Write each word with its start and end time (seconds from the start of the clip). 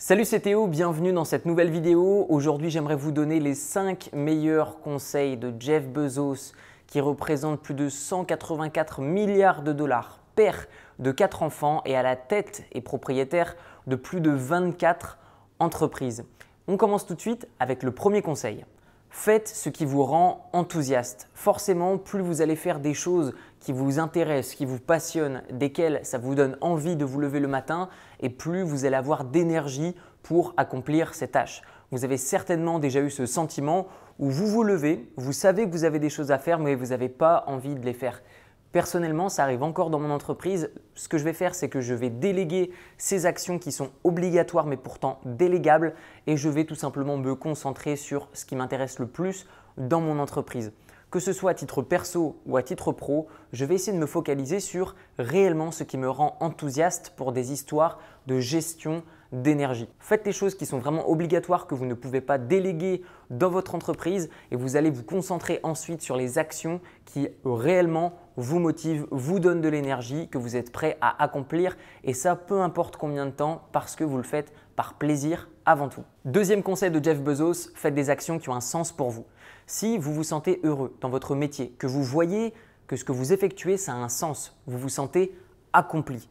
Salut 0.00 0.24
c'est 0.24 0.38
Théo, 0.38 0.68
bienvenue 0.68 1.12
dans 1.12 1.24
cette 1.24 1.44
nouvelle 1.44 1.70
vidéo. 1.70 2.24
Aujourd'hui 2.28 2.70
j'aimerais 2.70 2.94
vous 2.94 3.10
donner 3.10 3.40
les 3.40 3.56
5 3.56 4.10
meilleurs 4.12 4.78
conseils 4.78 5.36
de 5.36 5.52
Jeff 5.58 5.88
Bezos 5.88 6.52
qui 6.86 7.00
représente 7.00 7.60
plus 7.60 7.74
de 7.74 7.88
184 7.88 9.00
milliards 9.00 9.64
de 9.64 9.72
dollars, 9.72 10.20
père 10.36 10.68
de 11.00 11.10
4 11.10 11.42
enfants 11.42 11.82
et 11.84 11.96
à 11.96 12.04
la 12.04 12.14
tête 12.14 12.62
et 12.70 12.80
propriétaire 12.80 13.56
de 13.88 13.96
plus 13.96 14.20
de 14.20 14.30
24 14.30 15.18
entreprises. 15.58 16.24
On 16.68 16.76
commence 16.76 17.04
tout 17.04 17.16
de 17.16 17.20
suite 17.20 17.48
avec 17.58 17.82
le 17.82 17.90
premier 17.90 18.22
conseil. 18.22 18.64
Faites 19.10 19.48
ce 19.48 19.68
qui 19.68 19.84
vous 19.84 20.04
rend 20.04 20.48
enthousiaste. 20.52 21.28
Forcément, 21.34 21.98
plus 21.98 22.20
vous 22.20 22.42
allez 22.42 22.56
faire 22.56 22.78
des 22.78 22.94
choses 22.94 23.34
qui 23.60 23.72
vous 23.72 23.98
intéressent, 23.98 24.54
qui 24.54 24.66
vous 24.66 24.78
passionnent, 24.78 25.42
desquelles 25.50 26.00
ça 26.02 26.18
vous 26.18 26.34
donne 26.34 26.56
envie 26.60 26.96
de 26.96 27.04
vous 27.04 27.20
lever 27.20 27.40
le 27.40 27.48
matin, 27.48 27.88
et 28.20 28.30
plus 28.30 28.62
vous 28.62 28.84
allez 28.84 28.96
avoir 28.96 29.24
d'énergie 29.24 29.94
pour 30.22 30.54
accomplir 30.56 31.14
ces 31.14 31.28
tâches. 31.28 31.62
Vous 31.90 32.04
avez 32.04 32.18
certainement 32.18 32.78
déjà 32.78 33.00
eu 33.00 33.10
ce 33.10 33.24
sentiment 33.24 33.88
où 34.18 34.30
vous 34.30 34.46
vous 34.46 34.62
levez, 34.62 35.10
vous 35.16 35.32
savez 35.32 35.64
que 35.66 35.70
vous 35.70 35.84
avez 35.84 35.98
des 35.98 36.10
choses 36.10 36.30
à 36.30 36.38
faire, 36.38 36.58
mais 36.58 36.74
vous 36.74 36.86
n'avez 36.86 37.08
pas 37.08 37.44
envie 37.46 37.74
de 37.74 37.84
les 37.84 37.94
faire. 37.94 38.20
Personnellement, 38.72 39.30
ça 39.30 39.44
arrive 39.44 39.62
encore 39.62 39.88
dans 39.88 39.98
mon 39.98 40.10
entreprise. 40.10 40.70
Ce 40.94 41.08
que 41.08 41.16
je 41.16 41.24
vais 41.24 41.32
faire, 41.32 41.54
c'est 41.54 41.70
que 41.70 41.80
je 41.80 41.94
vais 41.94 42.10
déléguer 42.10 42.70
ces 42.98 43.24
actions 43.24 43.58
qui 43.58 43.72
sont 43.72 43.90
obligatoires 44.04 44.66
mais 44.66 44.76
pourtant 44.76 45.20
délégables 45.24 45.94
et 46.26 46.36
je 46.36 46.50
vais 46.50 46.64
tout 46.64 46.74
simplement 46.74 47.16
me 47.16 47.34
concentrer 47.34 47.96
sur 47.96 48.28
ce 48.34 48.44
qui 48.44 48.56
m'intéresse 48.56 48.98
le 48.98 49.06
plus 49.06 49.46
dans 49.78 50.02
mon 50.02 50.18
entreprise. 50.18 50.72
Que 51.10 51.20
ce 51.20 51.32
soit 51.32 51.52
à 51.52 51.54
titre 51.54 51.80
perso 51.80 52.36
ou 52.44 52.58
à 52.58 52.62
titre 52.62 52.92
pro, 52.92 53.28
je 53.54 53.64
vais 53.64 53.76
essayer 53.76 53.96
de 53.96 54.02
me 54.02 54.06
focaliser 54.06 54.60
sur 54.60 54.94
réellement 55.18 55.70
ce 55.70 55.82
qui 55.82 55.96
me 55.96 56.10
rend 56.10 56.36
enthousiaste 56.40 57.14
pour 57.16 57.32
des 57.32 57.50
histoires 57.50 57.98
de 58.26 58.38
gestion 58.40 59.02
d'énergie. 59.32 59.88
Faites 60.00 60.26
les 60.26 60.32
choses 60.32 60.54
qui 60.54 60.66
sont 60.66 60.78
vraiment 60.78 61.08
obligatoires 61.08 61.66
que 61.66 61.74
vous 61.74 61.86
ne 61.86 61.94
pouvez 61.94 62.20
pas 62.20 62.36
déléguer 62.36 63.02
dans 63.30 63.48
votre 63.48 63.74
entreprise 63.74 64.28
et 64.50 64.56
vous 64.56 64.76
allez 64.76 64.90
vous 64.90 65.02
concentrer 65.02 65.60
ensuite 65.62 66.02
sur 66.02 66.16
les 66.16 66.36
actions 66.36 66.80
qui 67.06 67.28
réellement 67.42 68.12
vous 68.38 68.60
motivent, 68.60 69.06
vous 69.10 69.40
donnent 69.40 69.60
de 69.60 69.68
l'énergie, 69.68 70.28
que 70.28 70.38
vous 70.38 70.54
êtes 70.54 70.70
prêt 70.70 70.96
à 71.00 71.22
accomplir 71.22 71.76
et 72.04 72.14
ça 72.14 72.36
peu 72.36 72.60
importe 72.60 72.96
combien 72.96 73.26
de 73.26 73.32
temps 73.32 73.62
parce 73.72 73.96
que 73.96 74.04
vous 74.04 74.16
le 74.16 74.22
faites 74.22 74.52
par 74.76 74.94
plaisir 74.94 75.48
avant 75.66 75.88
tout. 75.88 76.04
Deuxième 76.24 76.62
conseil 76.62 76.92
de 76.92 77.02
Jeff 77.02 77.20
Bezos, 77.20 77.72
faites 77.74 77.94
des 77.94 78.10
actions 78.10 78.38
qui 78.38 78.48
ont 78.48 78.54
un 78.54 78.60
sens 78.60 78.92
pour 78.92 79.10
vous. 79.10 79.26
Si 79.66 79.98
vous 79.98 80.14
vous 80.14 80.22
sentez 80.22 80.60
heureux 80.62 80.96
dans 81.00 81.08
votre 81.08 81.34
métier, 81.34 81.70
que 81.78 81.88
vous 81.88 82.04
voyez 82.04 82.54
que 82.86 82.94
ce 82.94 83.04
que 83.04 83.10
vous 83.10 83.32
effectuez, 83.32 83.76
ça 83.76 83.92
a 83.92 83.96
un 83.96 84.08
sens, 84.08 84.56
vous 84.68 84.78
vous 84.78 84.88
sentez 84.88 85.36
accompli, 85.72 86.30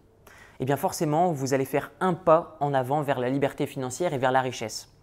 eh 0.61 0.65
bien 0.65 0.77
forcément, 0.77 1.33
vous 1.33 1.53
allez 1.53 1.65
faire 1.65 1.91
un 1.99 2.13
pas 2.13 2.55
en 2.61 2.73
avant 2.73 3.01
vers 3.01 3.19
la 3.19 3.29
liberté 3.29 3.67
financière 3.67 4.13
et 4.13 4.17
vers 4.17 4.31
la 4.31 4.41
richesse. 4.41 4.93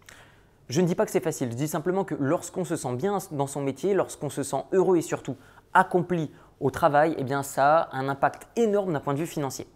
Je 0.69 0.81
ne 0.81 0.87
dis 0.87 0.95
pas 0.95 1.05
que 1.05 1.11
c'est 1.11 1.23
facile, 1.23 1.51
je 1.51 1.55
dis 1.55 1.67
simplement 1.67 2.03
que 2.03 2.15
lorsqu'on 2.19 2.65
se 2.65 2.75
sent 2.75 2.95
bien 2.95 3.19
dans 3.29 3.45
son 3.45 3.61
métier, 3.61 3.93
lorsqu'on 3.93 4.31
se 4.31 4.41
sent 4.41 4.63
heureux 4.71 4.97
et 4.97 5.03
surtout 5.03 5.35
accompli 5.75 6.31
au 6.59 6.71
travail, 6.71 7.15
eh 7.17 7.23
bien 7.23 7.43
ça 7.43 7.77
a 7.77 7.97
un 7.97 8.09
impact 8.09 8.47
énorme 8.55 8.93
d'un 8.93 8.99
point 8.99 9.13
de 9.13 9.19
vue 9.19 9.27
financier. 9.27 9.67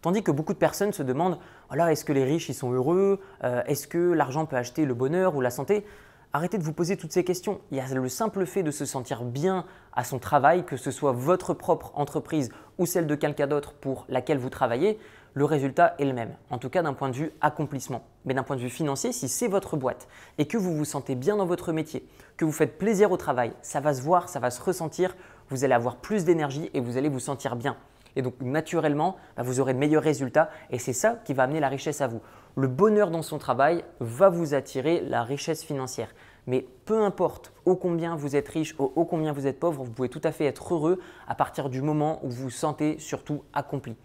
Tandis 0.00 0.22
que 0.22 0.32
beaucoup 0.32 0.52
de 0.52 0.58
personnes 0.58 0.92
se 0.92 1.02
demandent 1.02 1.38
voilà, 1.68 1.92
est-ce 1.92 2.04
que 2.04 2.12
les 2.12 2.24
riches 2.24 2.48
ils 2.48 2.54
sont 2.54 2.72
heureux? 2.72 3.20
Euh, 3.44 3.62
Est-ce 3.66 3.86
que 3.86 4.12
l'argent 4.12 4.44
peut 4.44 4.56
acheter 4.56 4.84
le 4.84 4.94
bonheur 4.94 5.36
ou 5.36 5.40
la 5.40 5.50
santé? 5.50 5.86
Arrêtez 6.34 6.58
de 6.58 6.62
vous 6.62 6.72
poser 6.72 6.96
toutes 6.96 7.12
ces 7.12 7.24
questions. 7.24 7.60
Il 7.70 7.76
y 7.76 7.80
a 7.80 7.86
le 7.86 8.08
simple 8.08 8.46
fait 8.46 8.62
de 8.62 8.70
se 8.70 8.84
sentir 8.84 9.22
bien 9.22 9.64
à 9.92 10.02
son 10.02 10.18
travail, 10.18 10.64
que 10.64 10.76
ce 10.76 10.90
soit 10.90 11.12
votre 11.12 11.54
propre 11.54 11.92
entreprise 11.94 12.50
ou 12.78 12.86
celle 12.86 13.06
de 13.06 13.14
quelqu'un 13.14 13.46
d'autre 13.46 13.74
pour 13.74 14.06
laquelle 14.08 14.38
vous 14.38 14.50
travaillez, 14.50 14.98
le 15.34 15.44
résultat 15.44 15.94
est 15.98 16.04
le 16.04 16.12
même, 16.12 16.34
en 16.50 16.58
tout 16.58 16.68
cas 16.68 16.82
d'un 16.82 16.92
point 16.92 17.08
de 17.08 17.14
vue 17.14 17.32
accomplissement. 17.40 18.04
Mais 18.24 18.34
d'un 18.34 18.42
point 18.42 18.56
de 18.56 18.60
vue 18.60 18.70
financier, 18.70 19.12
si 19.12 19.28
c'est 19.28 19.48
votre 19.48 19.76
boîte 19.76 20.08
et 20.38 20.46
que 20.46 20.58
vous 20.58 20.76
vous 20.76 20.84
sentez 20.84 21.14
bien 21.14 21.36
dans 21.36 21.46
votre 21.46 21.72
métier, 21.72 22.06
que 22.36 22.44
vous 22.44 22.52
faites 22.52 22.76
plaisir 22.78 23.12
au 23.12 23.16
travail, 23.16 23.52
ça 23.62 23.80
va 23.80 23.94
se 23.94 24.02
voir, 24.02 24.28
ça 24.28 24.40
va 24.40 24.50
se 24.50 24.62
ressentir, 24.62 25.16
vous 25.48 25.64
allez 25.64 25.74
avoir 25.74 25.96
plus 25.96 26.24
d'énergie 26.24 26.70
et 26.74 26.80
vous 26.80 26.96
allez 26.96 27.08
vous 27.08 27.20
sentir 27.20 27.56
bien. 27.56 27.76
Et 28.14 28.22
donc 28.22 28.34
naturellement, 28.40 29.16
bah, 29.36 29.42
vous 29.42 29.60
aurez 29.60 29.72
de 29.72 29.78
meilleurs 29.78 30.02
résultats 30.02 30.50
et 30.70 30.78
c'est 30.78 30.92
ça 30.92 31.18
qui 31.24 31.32
va 31.32 31.44
amener 31.44 31.60
la 31.60 31.68
richesse 31.68 32.00
à 32.00 32.08
vous. 32.08 32.20
Le 32.56 32.68
bonheur 32.68 33.10
dans 33.10 33.22
son 33.22 33.38
travail 33.38 33.84
va 34.00 34.28
vous 34.28 34.52
attirer 34.52 35.00
la 35.00 35.22
richesse 35.22 35.64
financière. 35.64 36.14
Mais 36.46 36.66
peu 36.84 37.02
importe 37.02 37.52
ô 37.64 37.76
combien 37.76 38.16
vous 38.16 38.36
êtes 38.36 38.48
riche, 38.48 38.74
ô, 38.78 38.92
ô 38.96 39.04
combien 39.04 39.32
vous 39.32 39.46
êtes 39.46 39.58
pauvre, 39.58 39.84
vous 39.84 39.92
pouvez 39.92 40.08
tout 40.08 40.20
à 40.24 40.32
fait 40.32 40.44
être 40.44 40.74
heureux 40.74 41.00
à 41.26 41.34
partir 41.34 41.70
du 41.70 41.80
moment 41.80 42.20
où 42.22 42.28
vous 42.28 42.44
vous 42.44 42.50
sentez 42.50 42.98
surtout 42.98 43.44
accompli. 43.54 43.96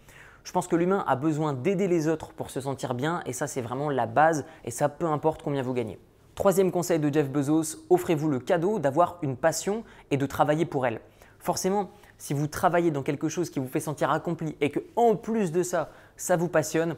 Je 0.48 0.52
pense 0.54 0.66
que 0.66 0.76
l'humain 0.76 1.04
a 1.06 1.14
besoin 1.14 1.52
d'aider 1.52 1.88
les 1.88 2.08
autres 2.08 2.32
pour 2.32 2.48
se 2.48 2.62
sentir 2.62 2.94
bien 2.94 3.20
et 3.26 3.34
ça 3.34 3.46
c'est 3.46 3.60
vraiment 3.60 3.90
la 3.90 4.06
base 4.06 4.46
et 4.64 4.70
ça 4.70 4.88
peu 4.88 5.04
importe 5.04 5.42
combien 5.42 5.60
vous 5.60 5.74
gagnez. 5.74 5.98
Troisième 6.34 6.72
conseil 6.72 6.98
de 6.98 7.12
Jeff 7.12 7.28
Bezos, 7.28 7.84
offrez-vous 7.90 8.30
le 8.30 8.38
cadeau 8.38 8.78
d'avoir 8.78 9.18
une 9.20 9.36
passion 9.36 9.84
et 10.10 10.16
de 10.16 10.24
travailler 10.24 10.64
pour 10.64 10.86
elle. 10.86 11.02
Forcément, 11.38 11.90
si 12.16 12.32
vous 12.32 12.46
travaillez 12.46 12.90
dans 12.90 13.02
quelque 13.02 13.28
chose 13.28 13.50
qui 13.50 13.58
vous 13.58 13.68
fait 13.68 13.78
sentir 13.78 14.10
accompli 14.10 14.56
et 14.62 14.70
que 14.70 14.80
en 14.96 15.16
plus 15.16 15.52
de 15.52 15.62
ça, 15.62 15.90
ça 16.16 16.38
vous 16.38 16.48
passionne, 16.48 16.96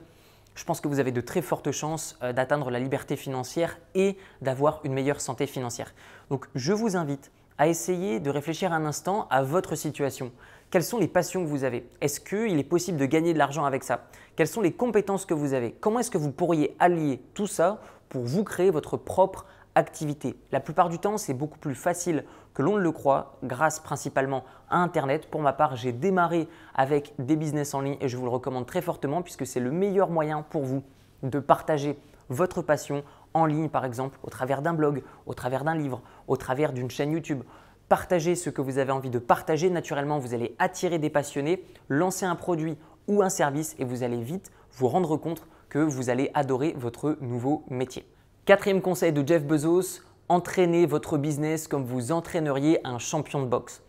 je 0.54 0.64
pense 0.64 0.80
que 0.80 0.86
vous 0.86 1.00
avez 1.00 1.10
de 1.10 1.20
très 1.20 1.42
fortes 1.42 1.72
chances 1.72 2.16
euh, 2.22 2.32
d'atteindre 2.32 2.70
la 2.70 2.78
liberté 2.78 3.16
financière 3.16 3.80
et 3.96 4.16
d'avoir 4.42 4.78
une 4.84 4.92
meilleure 4.92 5.20
santé 5.20 5.48
financière. 5.48 5.92
Donc 6.30 6.46
je 6.54 6.72
vous 6.72 6.96
invite 6.96 7.32
à 7.60 7.68
essayer 7.68 8.20
de 8.20 8.30
réfléchir 8.30 8.72
un 8.72 8.86
instant 8.86 9.28
à 9.28 9.42
votre 9.42 9.74
situation. 9.74 10.32
Quelles 10.70 10.82
sont 10.82 10.98
les 10.98 11.08
passions 11.08 11.44
que 11.44 11.48
vous 11.50 11.64
avez? 11.64 11.86
Est-ce 12.00 12.18
qu'il 12.18 12.58
est 12.58 12.64
possible 12.64 12.96
de 12.96 13.04
gagner 13.04 13.34
de 13.34 13.38
l'argent 13.38 13.66
avec 13.66 13.84
ça? 13.84 14.06
Quelles 14.34 14.48
sont 14.48 14.62
les 14.62 14.72
compétences 14.72 15.26
que 15.26 15.34
vous 15.34 15.52
avez? 15.52 15.72
Comment 15.72 15.98
est-ce 15.98 16.10
que 16.10 16.16
vous 16.16 16.32
pourriez 16.32 16.74
allier 16.78 17.20
tout 17.34 17.46
ça 17.46 17.82
pour 18.08 18.22
vous 18.22 18.44
créer 18.44 18.70
votre 18.70 18.96
propre 18.96 19.44
activité? 19.74 20.36
La 20.52 20.60
plupart 20.60 20.88
du 20.88 20.98
temps, 20.98 21.18
c'est 21.18 21.34
beaucoup 21.34 21.58
plus 21.58 21.74
facile 21.74 22.24
que 22.54 22.62
l'on 22.62 22.78
ne 22.78 22.82
le 22.82 22.92
croit 22.92 23.36
grâce 23.44 23.78
principalement 23.78 24.42
à 24.70 24.78
Internet. 24.78 25.28
Pour 25.30 25.42
ma 25.42 25.52
part, 25.52 25.76
j'ai 25.76 25.92
démarré 25.92 26.48
avec 26.74 27.12
des 27.18 27.36
business 27.36 27.74
en 27.74 27.82
ligne 27.82 27.98
et 28.00 28.08
je 28.08 28.16
vous 28.16 28.24
le 28.24 28.30
recommande 28.30 28.64
très 28.64 28.80
fortement 28.80 29.20
puisque 29.20 29.44
c'est 29.44 29.60
le 29.60 29.70
meilleur 29.70 30.08
moyen 30.08 30.46
pour 30.48 30.62
vous 30.62 30.82
de 31.22 31.38
partager 31.38 31.98
votre 32.30 32.62
passion 32.62 33.04
en 33.34 33.46
ligne 33.46 33.68
par 33.68 33.84
exemple 33.84 34.18
au 34.22 34.30
travers 34.30 34.62
d'un 34.62 34.74
blog, 34.74 35.02
au 35.26 35.34
travers 35.34 35.64
d'un 35.64 35.74
livre, 35.74 36.02
au 36.28 36.36
travers 36.36 36.72
d'une 36.72 36.90
chaîne 36.90 37.12
YouTube 37.12 37.42
partagez 37.90 38.36
ce 38.36 38.50
que 38.50 38.62
vous 38.62 38.78
avez 38.78 38.92
envie 38.92 39.10
de 39.10 39.18
partager. 39.18 39.68
Naturellement, 39.68 40.20
vous 40.20 40.32
allez 40.32 40.54
attirer 40.60 41.00
des 41.00 41.10
passionnés, 41.10 41.64
lancer 41.88 42.24
un 42.24 42.36
produit 42.36 42.78
ou 43.08 43.20
un 43.20 43.28
service 43.28 43.74
et 43.80 43.84
vous 43.84 44.04
allez 44.04 44.22
vite 44.22 44.52
vous 44.74 44.86
rendre 44.86 45.16
compte 45.16 45.44
que 45.68 45.80
vous 45.80 46.08
allez 46.08 46.30
adorer 46.32 46.72
votre 46.78 47.18
nouveau 47.20 47.64
métier. 47.68 48.06
Quatrième 48.44 48.80
conseil 48.80 49.12
de 49.12 49.26
Jeff 49.26 49.44
Bezos, 49.44 50.02
entraînez 50.28 50.86
votre 50.86 51.18
business 51.18 51.66
comme 51.66 51.84
vous 51.84 52.12
entraîneriez 52.12 52.78
un 52.86 53.00
champion 53.00 53.42
de 53.42 53.48
boxe. 53.48 53.82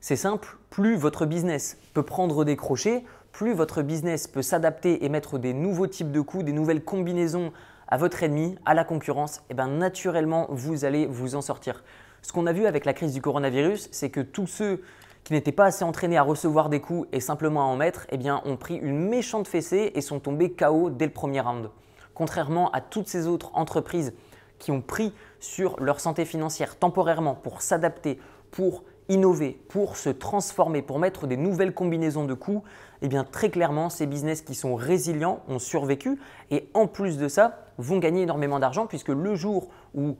C'est 0.00 0.14
simple, 0.14 0.56
plus 0.70 0.96
votre 0.96 1.26
business 1.26 1.76
peut 1.92 2.04
prendre 2.04 2.44
des 2.44 2.54
crochets, 2.54 3.02
plus 3.32 3.52
votre 3.52 3.82
business 3.82 4.28
peut 4.28 4.42
s'adapter 4.42 5.04
et 5.04 5.08
mettre 5.08 5.38
des 5.38 5.54
nouveaux 5.54 5.88
types 5.88 6.12
de 6.12 6.20
coups, 6.20 6.44
des 6.44 6.52
nouvelles 6.52 6.84
combinaisons 6.84 7.52
à 7.90 7.96
votre 7.96 8.22
ennemi, 8.22 8.56
à 8.64 8.74
la 8.74 8.84
concurrence, 8.84 9.38
et 9.38 9.42
eh 9.50 9.54
bien 9.54 9.66
naturellement, 9.66 10.46
vous 10.50 10.84
allez 10.84 11.06
vous 11.06 11.34
en 11.34 11.42
sortir. 11.42 11.82
Ce 12.22 12.32
qu'on 12.32 12.46
a 12.46 12.52
vu 12.52 12.66
avec 12.66 12.84
la 12.84 12.92
crise 12.92 13.12
du 13.12 13.20
coronavirus, 13.20 13.88
c'est 13.92 14.10
que 14.10 14.20
tous 14.20 14.46
ceux 14.46 14.82
qui 15.24 15.32
n'étaient 15.32 15.52
pas 15.52 15.66
assez 15.66 15.84
entraînés 15.84 16.16
à 16.16 16.22
recevoir 16.22 16.68
des 16.68 16.80
coups 16.80 17.08
et 17.12 17.20
simplement 17.20 17.62
à 17.62 17.64
en 17.64 17.76
mettre, 17.76 18.06
eh 18.10 18.16
bien, 18.16 18.42
ont 18.44 18.56
pris 18.56 18.76
une 18.76 19.08
méchante 19.08 19.48
fessée 19.48 19.92
et 19.94 20.00
sont 20.00 20.20
tombés 20.20 20.52
KO 20.52 20.90
dès 20.90 21.06
le 21.06 21.12
premier 21.12 21.40
round. 21.40 21.70
Contrairement 22.14 22.70
à 22.70 22.80
toutes 22.80 23.08
ces 23.08 23.26
autres 23.26 23.50
entreprises 23.54 24.12
qui 24.58 24.70
ont 24.70 24.82
pris 24.82 25.12
sur 25.38 25.80
leur 25.80 26.00
santé 26.00 26.24
financière 26.24 26.76
temporairement 26.76 27.34
pour 27.34 27.62
s'adapter, 27.62 28.18
pour 28.50 28.84
innover, 29.08 29.60
pour 29.68 29.96
se 29.96 30.10
transformer, 30.10 30.82
pour 30.82 30.98
mettre 30.98 31.26
des 31.26 31.36
nouvelles 31.36 31.74
combinaisons 31.74 32.24
de 32.24 32.34
coups, 32.34 32.62
eh 33.02 33.08
bien 33.08 33.24
très 33.24 33.50
clairement, 33.50 33.90
ces 33.90 34.06
business 34.06 34.42
qui 34.42 34.54
sont 34.54 34.74
résilients 34.74 35.42
ont 35.48 35.58
survécu 35.58 36.18
et 36.50 36.68
en 36.74 36.86
plus 36.86 37.18
de 37.18 37.28
ça, 37.28 37.64
vont 37.80 37.98
gagner 37.98 38.22
énormément 38.22 38.58
d'argent 38.58 38.86
puisque 38.86 39.08
le 39.08 39.34
jour 39.34 39.68
où 39.94 40.16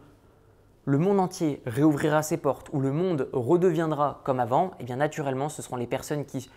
le 0.84 0.98
monde 0.98 1.20
entier 1.20 1.62
réouvrira 1.66 2.22
ses 2.22 2.36
portes, 2.36 2.68
ou 2.72 2.80
le 2.80 2.90
monde 2.90 3.28
redeviendra 3.32 4.20
comme 4.24 4.40
avant, 4.40 4.68
et 4.72 4.76
eh 4.80 4.84
bien 4.84 4.96
naturellement, 4.96 5.48
ce 5.48 5.62
seront 5.62 5.76
les 5.76 5.86
personnes 5.86 6.24
qui 6.24 6.50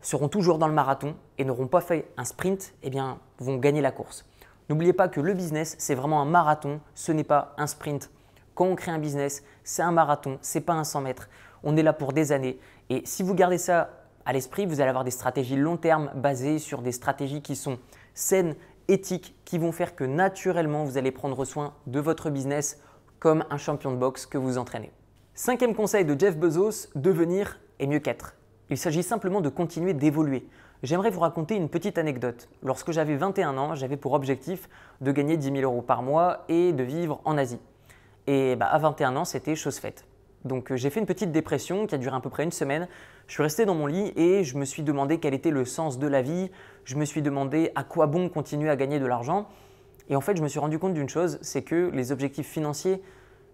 seront 0.00 0.28
toujours 0.28 0.58
dans 0.58 0.68
le 0.68 0.72
marathon 0.72 1.14
et 1.36 1.44
n'auront 1.44 1.66
pas 1.66 1.80
fait 1.80 2.10
un 2.16 2.24
sprint, 2.24 2.74
et 2.82 2.86
eh 2.86 2.90
bien 2.90 3.18
vont 3.38 3.56
gagner 3.56 3.80
la 3.80 3.90
course. 3.90 4.24
N'oubliez 4.68 4.92
pas 4.92 5.08
que 5.08 5.20
le 5.20 5.34
business, 5.34 5.74
c'est 5.78 5.94
vraiment 5.94 6.22
un 6.22 6.26
marathon, 6.26 6.80
ce 6.94 7.12
n'est 7.12 7.24
pas 7.24 7.54
un 7.58 7.66
sprint. 7.66 8.10
Quand 8.54 8.66
on 8.66 8.76
crée 8.76 8.92
un 8.92 8.98
business, 8.98 9.42
c'est 9.64 9.82
un 9.82 9.92
marathon, 9.92 10.38
c'est 10.42 10.60
pas 10.60 10.74
un 10.74 10.84
100 10.84 11.00
mètres. 11.00 11.28
On 11.62 11.76
est 11.76 11.82
là 11.82 11.92
pour 11.92 12.12
des 12.12 12.30
années. 12.32 12.58
Et 12.88 13.02
si 13.04 13.22
vous 13.22 13.34
gardez 13.34 13.58
ça 13.58 13.90
à 14.24 14.32
l'esprit, 14.32 14.66
vous 14.66 14.80
allez 14.80 14.88
avoir 14.88 15.04
des 15.04 15.10
stratégies 15.10 15.56
long 15.56 15.76
terme 15.76 16.10
basées 16.14 16.58
sur 16.58 16.82
des 16.82 16.92
stratégies 16.92 17.42
qui 17.42 17.56
sont 17.56 17.78
saines, 18.14 18.54
éthiques, 18.88 19.34
qui 19.44 19.58
vont 19.58 19.72
faire 19.72 19.94
que 19.94 20.04
naturellement, 20.04 20.84
vous 20.84 20.98
allez 20.98 21.10
prendre 21.10 21.44
soin 21.44 21.74
de 21.86 22.00
votre 22.00 22.30
business 22.30 22.80
comme 23.18 23.44
un 23.50 23.58
champion 23.58 23.92
de 23.92 23.96
boxe 23.96 24.26
que 24.26 24.38
vous 24.38 24.58
entraînez. 24.58 24.92
Cinquième 25.34 25.74
conseil 25.74 26.04
de 26.04 26.18
Jeff 26.18 26.36
Bezos, 26.36 26.88
devenir 26.94 27.60
est 27.78 27.86
mieux 27.86 28.00
qu'être. 28.00 28.34
Il 28.68 28.78
s'agit 28.78 29.02
simplement 29.02 29.40
de 29.40 29.48
continuer 29.48 29.94
d'évoluer, 29.94 30.46
J'aimerais 30.82 31.10
vous 31.10 31.20
raconter 31.20 31.56
une 31.56 31.68
petite 31.68 31.98
anecdote. 31.98 32.48
Lorsque 32.62 32.90
j'avais 32.90 33.14
21 33.14 33.58
ans, 33.58 33.74
j'avais 33.74 33.98
pour 33.98 34.14
objectif 34.14 34.66
de 35.02 35.12
gagner 35.12 35.36
10 35.36 35.52
000 35.52 35.58
euros 35.58 35.82
par 35.82 36.02
mois 36.02 36.44
et 36.48 36.72
de 36.72 36.82
vivre 36.82 37.20
en 37.26 37.36
Asie. 37.36 37.58
Et 38.26 38.56
bah, 38.56 38.66
à 38.66 38.78
21 38.78 39.14
ans, 39.16 39.26
c'était 39.26 39.54
chose 39.56 39.78
faite. 39.78 40.06
Donc 40.46 40.72
euh, 40.72 40.76
j'ai 40.76 40.88
fait 40.88 41.00
une 41.00 41.06
petite 41.06 41.32
dépression 41.32 41.86
qui 41.86 41.94
a 41.94 41.98
duré 41.98 42.16
à 42.16 42.20
peu 42.20 42.30
près 42.30 42.44
une 42.44 42.52
semaine. 42.52 42.88
Je 43.30 43.34
suis 43.34 43.44
resté 43.44 43.64
dans 43.64 43.76
mon 43.76 43.86
lit 43.86 44.12
et 44.16 44.42
je 44.42 44.58
me 44.58 44.64
suis 44.64 44.82
demandé 44.82 45.20
quel 45.20 45.34
était 45.34 45.52
le 45.52 45.64
sens 45.64 46.00
de 46.00 46.08
la 46.08 46.20
vie. 46.20 46.50
Je 46.84 46.96
me 46.96 47.04
suis 47.04 47.22
demandé 47.22 47.70
à 47.76 47.84
quoi 47.84 48.08
bon 48.08 48.28
continuer 48.28 48.68
à 48.68 48.74
gagner 48.74 48.98
de 48.98 49.06
l'argent. 49.06 49.46
Et 50.08 50.16
en 50.16 50.20
fait, 50.20 50.36
je 50.36 50.42
me 50.42 50.48
suis 50.48 50.58
rendu 50.58 50.80
compte 50.80 50.94
d'une 50.94 51.08
chose, 51.08 51.38
c'est 51.40 51.62
que 51.62 51.92
les 51.94 52.10
objectifs 52.10 52.48
financiers, 52.48 53.00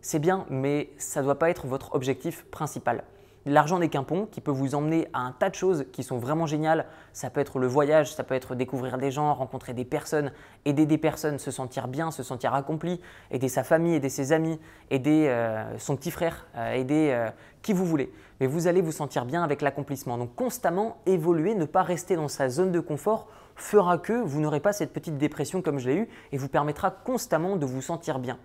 c'est 0.00 0.18
bien, 0.18 0.46
mais 0.48 0.88
ça 0.96 1.20
ne 1.20 1.26
doit 1.26 1.38
pas 1.38 1.50
être 1.50 1.66
votre 1.66 1.94
objectif 1.94 2.46
principal. 2.50 3.04
L'argent 3.48 3.78
n'est 3.78 3.88
qu'un 3.88 4.04
qui 4.32 4.40
peut 4.40 4.50
vous 4.50 4.74
emmener 4.74 5.06
à 5.12 5.20
un 5.20 5.30
tas 5.30 5.50
de 5.50 5.54
choses 5.54 5.86
qui 5.92 6.02
sont 6.02 6.18
vraiment 6.18 6.46
géniales. 6.46 6.86
Ça 7.12 7.30
peut 7.30 7.40
être 7.40 7.60
le 7.60 7.68
voyage, 7.68 8.12
ça 8.12 8.24
peut 8.24 8.34
être 8.34 8.56
découvrir 8.56 8.98
des 8.98 9.12
gens, 9.12 9.32
rencontrer 9.34 9.72
des 9.72 9.84
personnes, 9.84 10.32
aider 10.64 10.84
des 10.84 10.98
personnes, 10.98 11.38
se 11.38 11.52
sentir 11.52 11.86
bien, 11.86 12.10
se 12.10 12.24
sentir 12.24 12.54
accompli, 12.54 13.00
aider 13.30 13.48
sa 13.48 13.62
famille, 13.62 13.94
aider 13.94 14.08
ses 14.08 14.32
amis, 14.32 14.58
aider 14.90 15.26
euh, 15.28 15.78
son 15.78 15.94
petit 15.94 16.10
frère, 16.10 16.48
euh, 16.56 16.72
aider 16.72 17.10
euh, 17.12 17.30
qui 17.62 17.72
vous 17.72 17.86
voulez. 17.86 18.12
Mais 18.40 18.48
vous 18.48 18.66
allez 18.66 18.82
vous 18.82 18.90
sentir 18.90 19.24
bien 19.24 19.44
avec 19.44 19.62
l'accomplissement. 19.62 20.18
Donc 20.18 20.34
constamment 20.34 20.96
évoluer, 21.06 21.54
ne 21.54 21.66
pas 21.66 21.84
rester 21.84 22.16
dans 22.16 22.28
sa 22.28 22.48
zone 22.48 22.72
de 22.72 22.80
confort 22.80 23.28
fera 23.54 23.96
que 23.96 24.12
vous 24.12 24.40
n'aurez 24.40 24.60
pas 24.60 24.72
cette 24.72 24.92
petite 24.92 25.18
dépression 25.18 25.62
comme 25.62 25.78
je 25.78 25.88
l'ai 25.88 25.96
eu 25.96 26.08
et 26.32 26.36
vous 26.36 26.48
permettra 26.48 26.90
constamment 26.90 27.54
de 27.54 27.64
vous 27.64 27.80
sentir 27.80 28.18
bien. 28.18 28.38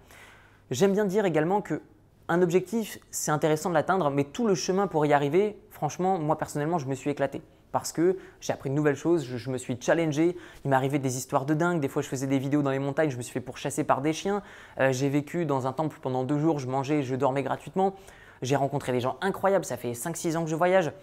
J'aime 0.69 0.93
bien 0.93 1.05
dire 1.05 1.25
également 1.25 1.61
que 1.61 1.81
un 2.31 2.41
objectif, 2.41 2.97
c'est 3.11 3.31
intéressant 3.31 3.69
de 3.69 3.73
l'atteindre, 3.73 4.09
mais 4.09 4.23
tout 4.23 4.47
le 4.47 4.55
chemin 4.55 4.87
pour 4.87 5.05
y 5.05 5.11
arriver, 5.11 5.57
franchement, 5.69 6.17
moi 6.17 6.37
personnellement, 6.37 6.79
je 6.79 6.87
me 6.87 6.95
suis 6.95 7.09
éclaté. 7.09 7.41
Parce 7.73 7.91
que 7.91 8.17
j'ai 8.39 8.53
appris 8.53 8.69
de 8.69 8.75
nouvelles 8.75 8.95
choses, 8.95 9.25
je, 9.25 9.49
me 9.49 9.57
suis 9.57 9.77
challengé, 9.79 10.37
il 10.63 10.69
m'arrivait 10.69 10.99
des 10.99 11.17
histoires 11.17 11.45
de 11.45 11.53
dingue, 11.53 11.81
des 11.81 11.89
fois 11.89 12.01
je 12.01 12.07
faisais 12.07 12.27
des 12.27 12.39
vidéos 12.39 12.61
dans 12.61 12.71
les 12.71 12.79
montagnes, 12.79 13.09
je 13.09 13.17
me 13.17 13.21
suis 13.21 13.33
fait 13.33 13.41
pourchasser 13.41 13.83
par 13.83 13.99
des 13.99 14.13
chiens, 14.13 14.43
euh, 14.79 14.93
j'ai 14.93 15.09
vécu 15.09 15.45
dans 15.45 15.67
un 15.67 15.73
temple 15.73 15.97
pendant 16.01 16.23
deux 16.23 16.39
jours, 16.39 16.57
je 16.57 16.67
mangeais, 16.67 17.03
je 17.03 17.15
dormais 17.15 17.43
gratuitement, 17.43 17.95
j'ai 18.41 18.55
rencontré 18.55 18.93
des 18.93 19.01
gens 19.01 19.17
incroyables, 19.19 19.65
ça 19.65 19.75
fait 19.75 19.91
5-6 19.91 20.37
ans 20.37 20.43
que 20.45 20.49
je 20.49 20.55
voyage, 20.55 20.93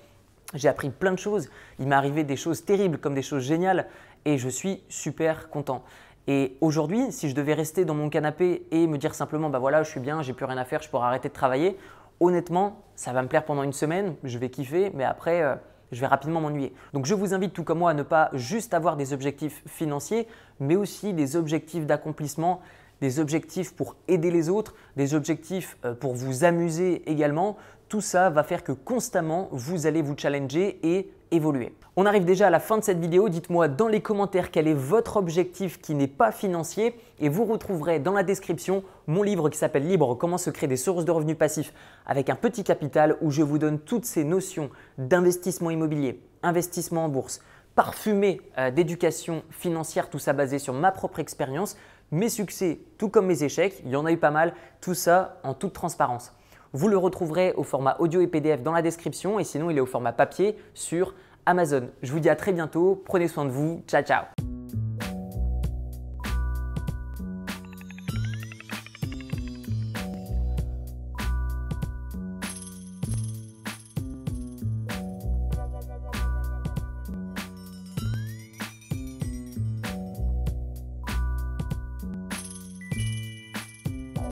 j'ai 0.55 0.69
appris 0.69 0.89
plein 0.89 1.13
de 1.13 1.19
choses, 1.19 1.51
il 1.79 1.89
m'est 1.89 1.95
arrivé 1.95 2.25
des 2.25 2.37
choses 2.37 2.65
terribles 2.65 2.97
comme 2.97 3.15
des 3.15 3.23
choses 3.23 3.43
géniales 3.43 3.87
et 4.25 4.39
je 4.39 4.49
suis 4.49 4.83
super 4.89 5.51
content. 5.51 5.85
Et 6.31 6.59
aujourd'hui, 6.61 7.11
si 7.11 7.31
je 7.31 7.35
devais 7.35 7.55
rester 7.55 7.87
dans 7.87 7.95
mon 7.95 8.11
canapé 8.11 8.67
et 8.71 8.87
me 8.87 8.99
dire 8.99 9.15
simplement, 9.15 9.49
bah 9.49 9.59
voilà, 9.59 9.83
je 9.83 9.91
suis 9.91 9.99
bien, 9.99 10.21
j'ai 10.21 10.35
plus 10.35 10.45
rien 10.45 10.59
à 10.59 10.67
faire, 10.67 10.83
je 10.83 10.91
pourrais 10.91 11.07
arrêter 11.07 11.31
de 11.31 11.33
travailler, 11.33 11.79
honnêtement, 12.21 12.83
ça 12.97 13.15
va 13.15 13.23
me 13.23 13.29
plaire 13.29 13.47
pendant 13.47 13.63
une 13.63 13.73
semaine, 13.73 14.15
je 14.25 14.37
vais 14.37 14.51
kiffer, 14.51 14.93
mais 14.95 15.05
après, 15.05 15.41
euh, 15.41 15.55
je 15.91 15.99
vais 16.03 16.07
rapidement 16.07 16.43
m'ennuyer. 16.43 16.75
Donc 16.93 17.07
je 17.07 17.15
vous 17.15 17.33
invite 17.33 17.55
tout 17.55 17.65
comme 17.65 17.79
moi 17.79 17.93
à 17.93 17.95
ne 17.95 18.03
pas 18.03 18.29
juste 18.35 18.75
avoir 18.75 18.99
des 18.99 19.15
objectifs 19.15 19.63
financiers, 19.67 20.29
mais 20.61 20.77
aussi 20.77 21.15
des 21.15 21.35
objectifs 21.35 21.87
d'accomplissement, 21.87 22.61
des 23.01 23.21
objectifs 23.21 23.75
pour 23.75 23.97
aider 24.07 24.31
les 24.31 24.51
autres, 24.51 24.75
des 24.97 25.15
objectifs 25.15 25.79
euh, 25.87 25.95
pour 25.95 26.13
vous 26.15 26.45
amuser 26.45 27.11
également. 27.11 27.57
Tout 27.89 28.03
ça 28.03 28.29
va 28.29 28.43
faire 28.43 28.65
que 28.65 28.73
constamment, 28.73 29.49
vous 29.51 29.87
allez 29.87 30.03
vous 30.03 30.15
challenger 30.15 30.79
et 30.83 31.11
évoluer. 31.31 31.75
On 31.97 32.05
arrive 32.05 32.27
déjà 32.27 32.49
à 32.49 32.51
la 32.51 32.61
fin 32.61 32.77
de 32.77 32.85
cette 32.85 33.01
vidéo. 33.01 33.31
Dites-moi 33.31 33.67
dans 33.67 33.89
les 33.89 34.03
commentaires 34.03 34.51
quel 34.51 34.69
est 34.69 34.75
votre 34.75 35.17
objectif 35.17 35.81
qui 35.81 35.95
n'est 35.95 36.07
pas 36.07 36.31
financier 36.31 37.01
et 37.19 37.31
vous 37.31 37.47
retrouverez 37.47 37.99
dans 37.99 38.13
la 38.13 38.23
description 38.23 38.85
mon 39.07 39.23
livre 39.23 39.49
qui 39.49 39.57
s'appelle 39.57 39.89
Libre, 39.89 40.15
comment 40.15 40.37
se 40.37 40.51
créer 40.51 40.69
des 40.69 40.77
sources 40.77 41.07
de 41.07 41.11
revenus 41.11 41.39
passifs 41.39 41.73
avec 42.05 42.29
un 42.29 42.37
petit 42.37 42.63
capital 42.63 43.17
où 43.23 43.31
je 43.31 43.43
vous 43.43 43.59
donne 43.59 43.79
toutes 43.79 44.05
ces 44.05 44.23
notions 44.23 44.69
d'investissement 44.99 45.71
immobilier, 45.71 46.21
investissement 46.43 47.07
en 47.07 47.09
bourse, 47.09 47.41
parfumé 47.75 48.43
euh, 48.59 48.71
d'éducation 48.71 49.43
financière, 49.49 50.11
tout 50.11 50.19
ça 50.19 50.35
basé 50.35 50.59
sur 50.59 50.75
ma 50.75 50.93
propre 50.93 51.21
expérience, 51.21 51.77
mes 52.11 52.29
succès 52.29 52.81
tout 52.99 53.09
comme 53.09 53.27
mes 53.27 53.45
échecs, 53.45 53.81
il 53.85 53.91
y 53.91 53.97
en 53.97 54.05
a 54.05 54.13
eu 54.13 54.19
pas 54.19 54.31
mal, 54.31 54.53
tout 54.83 54.95
ça 54.95 55.41
en 55.43 55.55
toute 55.55 55.73
transparence. 55.73 56.35
Vous 56.73 56.89
le 56.89 56.97
retrouverez 56.97 57.55
au 57.57 57.63
format 57.63 57.97
audio 57.99 58.21
et 58.21 58.27
PDF 58.27 58.63
dans 58.63 58.73
la 58.73 58.83
description 58.83 59.39
et 59.39 59.45
sinon 59.45 59.71
il 59.71 59.79
est 59.79 59.81
au 59.81 59.87
format 59.87 60.13
papier 60.13 60.57
sur 60.75 61.15
Amazon. 61.47 61.89
Je 62.03 62.13
vous 62.13 62.21
dis 62.21 62.29
à 62.29 62.37
très 62.37 62.53
bientôt, 62.53 63.03
prenez 63.05 63.29
soin 63.29 63.45
de 63.45 63.51
vous, 63.51 63.83
ciao 63.87 64.03
ciao 64.03 64.38